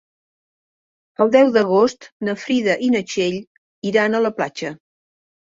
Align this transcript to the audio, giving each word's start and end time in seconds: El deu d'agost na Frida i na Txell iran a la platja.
El 1.25 1.29
deu 1.35 1.51
d'agost 1.57 2.07
na 2.29 2.35
Frida 2.45 2.79
i 2.89 2.91
na 2.95 3.03
Txell 3.13 3.39
iran 3.93 4.19
a 4.19 4.25
la 4.29 4.35
platja. 4.41 4.75